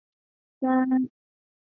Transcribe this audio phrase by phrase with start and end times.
[0.61, 1.11] 维旺人口变化图示